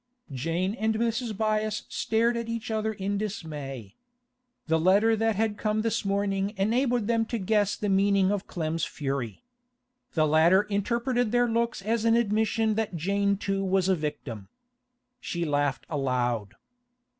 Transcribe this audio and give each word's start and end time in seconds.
Jane 0.31 0.73
and 0.73 0.95
Mrs. 0.95 1.33
Byass 1.37 1.83
stared 1.87 2.35
at 2.35 2.49
each 2.49 2.71
other 2.71 2.91
in 2.91 3.19
dismay. 3.19 3.93
The 4.65 4.79
letter 4.79 5.15
that 5.15 5.35
had 5.35 5.59
come 5.59 5.83
this 5.83 6.03
morning 6.03 6.55
enabled 6.57 7.05
them 7.05 7.23
to 7.25 7.37
guess 7.37 7.75
the 7.75 7.87
meaning 7.87 8.31
of 8.31 8.47
Clem's 8.47 8.83
fury. 8.83 9.43
The 10.13 10.25
latter 10.25 10.63
interpreted 10.63 11.31
their 11.31 11.47
looks 11.47 11.83
as 11.83 12.03
an 12.03 12.15
admission 12.15 12.73
that 12.73 12.95
Jane 12.95 13.37
too 13.37 13.63
was 13.63 13.87
a 13.89 13.95
victim. 13.95 14.47
She 15.19 15.45
laughed 15.45 15.85
aloud. 15.87 16.55